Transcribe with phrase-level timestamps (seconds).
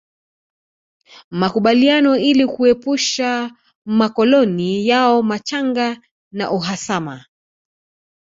[1.31, 3.51] Makubaliano ili kuepusha
[3.85, 7.25] makoloni yao machanga na uhasama